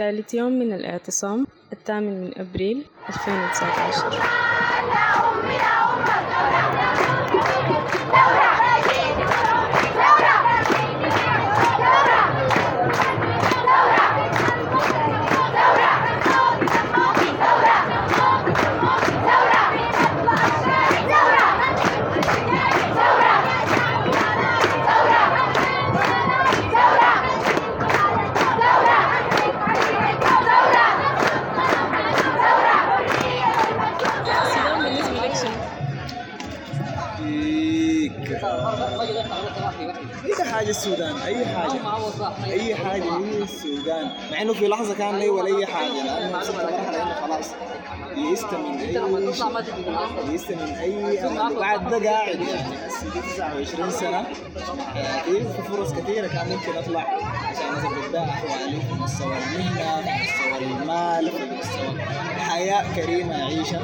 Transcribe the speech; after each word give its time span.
ثالث 0.00 0.34
يوم 0.34 0.52
من 0.52 0.72
الاعتصام 0.72 1.46
الثامن 1.72 2.20
من 2.20 2.38
أبريل 2.38 2.84
2019 3.08 4.30
أي 40.24 40.44
حاجة 40.52 40.70
السودان؟ 40.70 41.16
أي 41.16 41.46
حاجة. 41.46 41.72
أي 42.44 42.74
حاجة 42.74 43.02
هي 43.18 43.42
السودان؟ 43.42 44.10
مع 44.32 44.42
إنه 44.42 44.52
في 44.54 44.68
لحظة 44.68 44.94
كان 44.94 45.18
لي 45.18 45.28
ولا 45.28 45.58
اي 45.58 45.66
حاجة 45.66 46.04
لأنه 46.04 46.38
وصلت 46.38 46.56
مرحله 46.56 47.02
انه 47.02 47.14
خلاص 47.26 47.46
يئست 48.16 48.54
من 48.54 48.78
أي 48.80 48.94
يئست 50.32 50.52
من 50.52 50.62
أي 50.76 51.26
وبعد 51.56 51.90
ده 51.90 52.10
قاعد 52.10 52.34
يعني. 52.40 52.76
هسه 52.86 53.10
دي 53.14 53.20
29 53.20 53.90
سنة. 53.90 54.18
آه، 54.96 55.22
في 55.22 55.62
فرص 55.68 55.92
كثيرة 55.92 56.26
كان 56.28 56.48
ممكن 56.48 56.78
أطلع 56.78 57.00
عشان 57.50 57.68
اظبط 57.74 58.12
بها 58.12 58.24
أحوالي 58.30 58.80
في 58.80 58.92
حياه 62.82 62.94
كريمه 63.06 63.42
اعيشها 63.42 63.80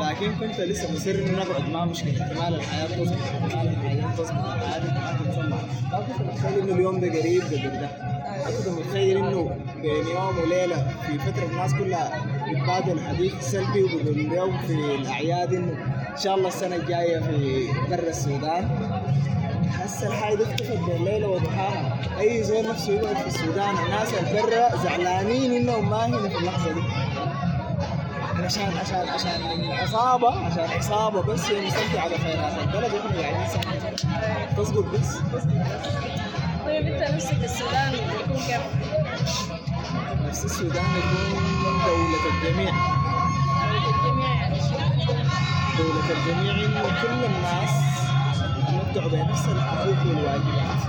لكن 0.00 0.32
كنت 0.40 0.60
لسه 0.60 0.92
مصر 0.92 1.10
انه 1.10 1.38
نقعد 1.44 1.68
ما 1.70 1.84
مشكلة 1.84 2.22
احتمال 2.22 2.54
الحياة 2.54 2.86
تظبط 2.86 3.16
احتمال 3.22 3.68
الحياة 3.68 4.10
تظبط 4.16 4.32
عادي 4.38 4.88
ما 4.88 5.58
ما 5.90 6.06
كنت 6.06 6.20
متخيل 6.26 6.58
إنه 6.62 6.74
اليوم 6.74 7.00
ده 7.00 7.08
قريب 7.08 7.42
قبل 7.42 7.80
ده؟ 7.80 7.88
كنت 8.58 8.68
متخيل 8.68 9.16
إنه 9.16 9.56
بين 9.82 10.06
يوم 10.06 10.38
وليلة 10.38 10.86
في 11.06 11.18
فترة 11.18 11.44
الناس 11.52 11.74
كلها 11.74 12.22
بتبادل 12.48 12.92
الحديث 12.98 13.34
السلبي 13.38 13.82
وبيقول 13.82 14.18
اليوم 14.20 14.58
في 14.58 14.72
الأعياد 14.94 15.54
إنه 15.54 15.72
إن 16.12 16.18
شاء 16.22 16.34
الله 16.34 16.48
السنة 16.48 16.76
الجاية 16.76 17.18
في 17.20 17.66
برا 17.90 18.08
السودان؟ 18.08 18.68
هسه 19.72 20.06
الحاجة 20.06 20.34
دي 20.36 20.42
اختفت 20.42 20.78
بين 20.78 21.04
ليلة 21.04 21.28
وضحاها 21.28 21.98
أي 22.20 22.42
زول 22.42 22.68
نفسه 22.68 22.92
يقعد 22.92 23.16
في 23.16 23.26
السودان 23.26 23.74
الناس 23.86 24.08
اللي 24.14 24.42
برا 24.42 24.76
زعلانين 24.84 25.52
إنهم 25.52 25.90
ما 25.90 26.06
هنا 26.06 26.28
في 26.28 26.38
اللحظة 26.38 26.72
دي. 26.72 26.80
عشان 28.44 28.76
عشان 28.78 29.08
عشان 29.08 29.70
عصابة 29.72 30.46
عشان 30.46 30.78
عصابة 30.78 31.22
بس 31.22 31.50
هي 31.50 31.66
مستمتعة 31.66 32.08
بخيرات 32.08 32.52
البلد 32.62 32.92
وإحنا 32.94 33.20
قاعدين 33.20 33.46
ساكتين 33.48 34.56
تسقط 34.56 34.84
بس. 34.84 35.16
طيب 36.64 36.86
أنت 36.86 37.10
نفسك 37.14 37.44
السودان 37.44 37.92
يكون 37.94 38.36
كيف؟ 38.36 38.62
نفس 40.28 40.44
السودان 40.44 40.84
يكون 40.84 41.78
دولة 41.86 42.24
الجميع. 42.34 42.74
يعني؟ 42.74 44.56
دولة 45.78 46.08
الجميع 46.10 46.54
إنه 46.54 47.02
كل 47.02 47.24
الناس 47.24 47.70
يتمتعوا 48.68 49.10
بنفس 49.10 49.48
الحقوق 49.48 49.98
والواجبات. 50.06 50.82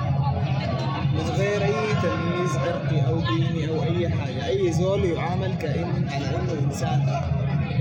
من 1.14 1.30
غير 1.38 1.62
أي 1.64 1.96
تمييز 2.02 2.58
عرقي 2.58 3.08
أو 3.08 3.20
ديني 3.20 3.70
أو 3.70 3.84
أي 3.84 4.10
حاجة. 4.10 4.48
أي 4.48 4.72
زول 4.74 5.06
يعامل 5.06 5.56
كإن 5.62 6.10
على 6.12 6.26
إنه 6.26 6.54
إنسان 6.66 7.22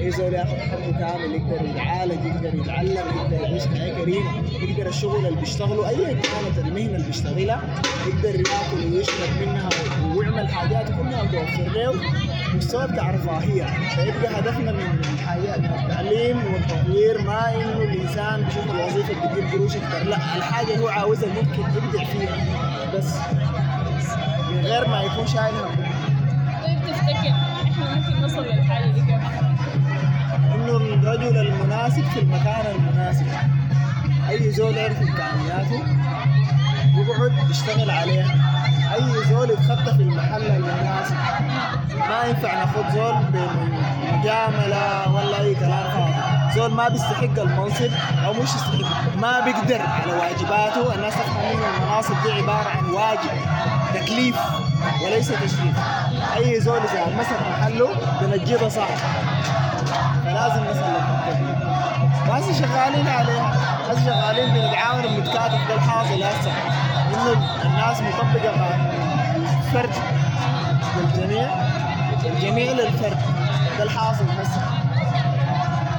زول 0.01 0.35
ياخذ 0.35 0.57
حقه 0.57 0.93
كامل 0.99 1.35
يقدر 1.35 1.69
يتعالج 1.71 2.25
يقدر 2.27 2.55
يتعلم 2.55 3.05
يقدر 3.17 3.43
يعيش 3.43 3.67
حياة 3.67 3.95
كريمة 4.05 4.31
يقدر 4.63 4.87
الشغل 4.89 5.27
اللي 5.27 5.41
بيشتغله 5.41 5.89
أي 5.89 5.97
كانت 5.97 6.59
المهنة 6.59 6.97
اللي 6.97 7.07
بيشتغلها 7.07 7.63
يقدر 8.07 8.35
يأكل 8.41 8.93
ويشرب 8.95 9.29
منها 9.41 9.69
ويعمل 10.17 10.49
حاجات 10.49 10.87
كلها 10.89 11.25
توفر 11.25 11.73
له 11.79 11.95
مستوى 12.55 12.87
بتاع 12.87 13.11
رفاهية 13.11 13.65
فيبقى 13.65 14.39
هدفنا 14.41 14.73
من 14.73 15.01
الحياة 15.15 15.59
من 15.59 15.65
التعليم 15.65 16.37
والتطوير 16.55 17.23
ما 17.23 17.55
إنه 17.55 17.83
الإنسان 17.83 18.43
بيشوف 18.45 18.71
الوظيفة 18.75 19.13
اللي 19.13 19.29
بتجيب 19.43 19.53
قروش 19.61 19.77
أكثر 19.77 20.05
لا 20.09 20.17
الحاجة 20.37 20.67
اللي 20.75 20.85
هو 20.85 20.89
عاوزها 20.89 21.29
ممكن 21.29 21.63
يبدع 21.63 22.05
فيها. 22.05 22.37
بس 22.97 23.15
من 24.53 24.61
غير 24.67 24.89
ما 24.89 25.03
يكون 25.03 25.27
شايل 25.27 25.55
هم 25.55 25.77
طيب 26.63 26.79
تفتكر؟ 26.93 27.33
ممكن 27.79 28.23
نصل 28.23 28.43
للحاجة 28.45 28.91
دي 28.91 29.01
كيف؟ 29.01 29.21
انه 30.55 30.77
الرجل 30.77 31.37
المناسب 31.39 32.05
في 32.05 32.21
المكان 32.21 32.65
المناسب 32.75 33.27
أي 34.31 34.51
زول 34.53 34.77
يعرف 34.77 34.99
امكانياته 35.03 35.83
يقعد 36.97 37.51
يشتغل 37.51 37.91
عليها. 37.91 38.35
أي 38.95 39.25
زول 39.31 39.51
يتخطى 39.51 39.95
في 39.97 40.03
المحل 40.03 40.43
المناسب 40.43 41.15
ما 41.99 42.25
ينفع 42.25 42.55
ناخذ 42.55 42.95
زول 42.95 43.15
بمجاملة 43.33 45.13
ولا 45.15 45.41
أي 45.41 45.55
كلام 45.55 45.91
فاضي 45.91 46.55
زول 46.55 46.71
ما 46.71 46.89
بيستحق 46.89 47.39
المنصب 47.39 47.91
أو 48.25 48.33
مش 48.33 48.43
يستحق. 48.43 49.17
ما 49.17 49.41
بيقدر 49.41 49.83
على 49.83 50.13
واجباته. 50.13 50.95
الناس 50.95 51.15
تفهم 51.15 51.37
انه 51.45 51.77
المناصب 51.77 52.15
دي 52.25 52.33
عبارة 52.33 52.69
عن 52.69 52.85
واجب. 52.85 53.31
تكليف 53.95 54.37
وليس 55.05 55.29
تشريف. 55.29 55.77
أي 56.37 56.61
زول 56.61 56.79
إذا 56.79 57.07
مسك 57.19 57.37
محله 57.51 57.89
بنجيبه 58.21 58.69
صح 58.69 58.89
فلازم 60.25 60.63
دي 60.65 60.81
ناس 62.33 62.61
شغالين 62.61 63.09
عليها. 63.09 63.53
ناس 63.89 64.05
شغالين 64.07 64.55
بنتعاون 64.55 65.03
بنتكاتف 65.03 65.69
ده 65.69 65.75
الحاصل 65.75 66.23
هسه. 66.23 66.53
إنه 67.09 67.33
الناس 67.65 68.01
مطبقة 68.01 68.51
قانون 68.51 68.91
الفرد 69.59 69.95
للجميع 70.97 71.49
الجميع 72.25 72.73
للفرد. 72.73 73.19
ده 73.79 73.85
الحاصل 73.85 74.25
هسه. 74.41 74.63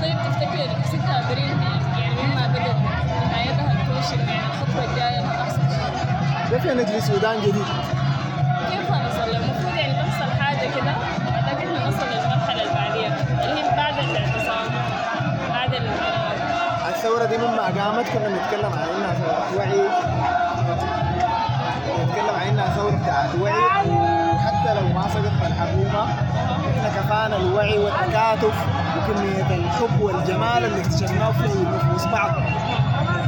طيب 0.01 0.17
تفتكر 0.25 0.67
6 0.87 1.19
أبريل 1.19 1.57
يعني 1.99 2.15
مما 2.23 2.47
بدأت 2.47 2.75
نهايتها 3.31 4.01
شنو 4.11 4.19
يعني 4.19 4.41
الخطوة 4.45 4.91
الجاية 4.91 5.19
هتحصل 5.19 5.62
شنو؟ 6.53 6.73
ديفنتلي 6.73 7.01
سودان 7.01 7.39
جديد 7.41 7.55
كيف 8.71 8.91
هنوصل 8.91 9.31
له؟ 9.31 9.37
المفروض 9.37 9.75
يعني 9.75 9.93
تحصل 9.93 10.41
حاجة 10.41 10.69
كده 10.75 10.93
بعدين 11.45 11.67
إحنا 11.67 11.85
نوصل 11.85 12.05
للمرحلة 12.05 12.61
اللي 12.63 12.73
بعديها 12.73 13.17
اللي 13.43 13.61
هي 13.61 13.77
بعد 13.77 13.93
الاعتصام 13.99 14.71
بعد 15.49 15.73
ال 15.73 15.87
الثورة 16.89 17.25
دي 17.25 17.37
مما 17.37 17.63
قامت 17.63 18.05
كنا 18.09 18.27
بنتكلم 18.27 18.71
عن 18.73 18.87
إنها 18.97 19.13
ثورة 19.13 19.57
وعي 19.57 19.81
نتكلم 22.03 22.35
عن 22.41 22.47
إنها 22.47 22.75
ثورة 22.75 22.95
بتاعت 23.03 23.35
وعي 23.41 23.89
وحتى 23.89 24.73
لو 24.73 24.87
ما 24.87 25.07
سقط 25.09 25.47
الحكومة 25.47 26.03
إحنا 26.69 26.89
كفانا 27.01 27.35
الوعي 27.37 27.77
والتكاتف 27.79 28.53
وكمية 28.97 29.55
الحب 29.55 30.01
والجمال 30.01 30.65
اللي 30.65 30.81
اكتشفناه 30.81 31.31
في 31.31 31.43
نفوس 31.47 32.05
بعض 32.05 32.31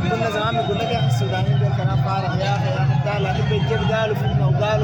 كنا 0.05 0.31
زمان 0.31 0.55
بنقول 0.57 0.79
لك 0.79 0.91
يا 0.91 0.99
اخي 0.99 1.07
السودانيين 1.07 1.59
دول 1.59 1.73
كلام 1.77 1.97
فارغ 1.97 2.41
يا 2.41 2.55
اخي 2.57 2.67
يا 2.71 2.83
اخي 2.83 3.01
بتاع 3.01 3.19
لكن 3.19 3.45
بجد 3.51 3.93
قالوا 3.93 4.15
فتنا 4.17 4.47
وقالوا 4.47 4.84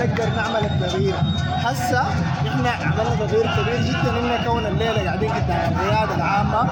بنقدر 0.00 0.28
نعمل 0.36 0.64
التغيير. 0.64 1.14
هسه 1.64 2.02
إحنا 2.48 2.70
عملنا 2.70 3.26
تغيير 3.26 3.46
كبير 3.56 3.82
جدا. 3.82 4.10
ان 4.10 4.44
كون 4.44 4.66
الليلة 4.66 5.04
قاعدين 5.04 5.30
قدام 5.30 5.72
القياده 5.72 6.14
العامة 6.14 6.68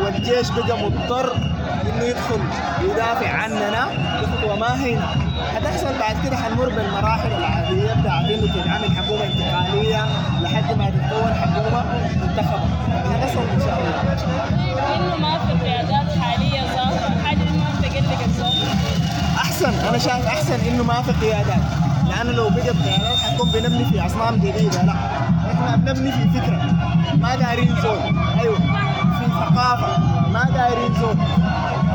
والجيش 0.00 0.50
بقى 0.50 0.78
مضطر 0.78 1.32
إنه 1.82 2.04
يدخل 2.04 2.40
يدافع 2.84 3.28
عننا. 3.28 3.86
خطوه 4.22 4.56
ما 4.56 4.84
هينه 4.84 5.06
حتحصل 5.54 5.98
بعد 6.00 6.16
كده 6.24 6.36
حنمر 6.36 6.68
بالمراحل 6.68 7.32
العادية. 7.32 7.94
بتاعت 8.00 8.24
انه 8.24 8.52
تتعمل 8.52 8.96
حكومه 8.96 9.24
انتقالية 9.24 10.04
لحد 10.42 10.78
ما 10.78 10.90
تتكون 10.90 11.34
حكومه 11.34 11.84
منتخبه 12.22 12.68
حنصل 13.20 13.42
إن 13.54 13.60
شاء 13.60 13.78
الله. 13.78 14.02
إنه 14.96 15.16
ما 15.16 15.38
في 15.38 15.64
قيادات 15.64 16.18
حالية 16.20 16.62
ظاهرة. 16.76 17.12
الحاجة 17.20 17.36
دي 17.38 17.58
ما 17.58 17.70
تقلق 17.82 18.24
الزول 18.24 18.68
أحسن. 19.36 19.88
أنا 19.88 19.98
شايف 19.98 20.26
أحسن 20.26 20.60
إنه 20.68 20.84
ما 20.84 21.02
في 21.02 21.12
قيادات. 21.26 21.62
لأنه 22.22 22.36
لو 22.36 22.48
بقت 22.48 22.58
قيادات 22.58 23.18
حنكون 23.18 23.50
بنبني 23.50 23.84
في 23.84 24.06
أصنام 24.06 24.36
جديدة 24.36 24.82
لا. 24.82 24.92
إحنا 25.52 25.76
بنبني 25.76 26.12
في 26.12 26.40
فكرة. 26.40 26.62
ما 27.16 27.34
دايرين 27.36 27.74
زول. 27.82 27.98
أيوه. 28.40 28.58
في 29.18 29.26
ثقافة. 29.30 29.98
ما 30.32 30.44
دايرين 30.44 30.94
زول. 30.94 31.16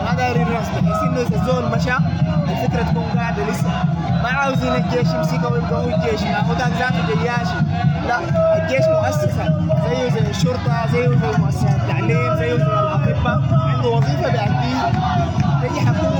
ما 0.05 0.13
دايرين 0.17 0.47
ناس. 0.53 0.67
بحيث 0.69 1.03
إنه 1.03 1.21
إذا 1.21 1.35
الزول 1.35 1.65
مشى 1.75 1.97
الفكرة 2.49 2.83
تكون 2.83 3.03
قاعدة 3.17 3.49
لسه. 3.49 3.69
ما 4.23 4.29
عاوزين 4.29 4.75
الجيش 4.75 5.13
يمسكه 5.13 5.47
ويبقى 5.51 5.73
هو 5.73 5.95
الجيش. 5.95 6.21
ما 6.21 6.39
هو 6.39 6.53
ذاك 6.53 6.71
ذاته 6.79 7.23
لا 8.07 8.19
الجيش 8.63 8.85
مؤسسة. 8.87 9.45
زيه 9.89 10.09
زي 10.09 10.29
الشرطة 10.29 10.87
زيه 10.91 11.07
زي 11.07 11.37
مؤسسة 11.37 11.75
التعليم 11.75 12.35
زيه 12.35 12.35
زي 12.35 12.51
الأطباء. 12.53 13.41
عنده 13.51 13.89
وظيفة 13.89 14.31
بيأديها 14.31 14.91
تجي 15.61 15.79
حكومه 15.79 16.16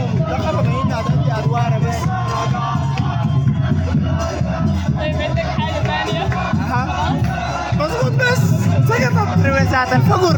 nagtutulungan 9.48 9.68
sa 9.72 9.88
atin. 9.88 10.02
Pagur! 10.04 10.38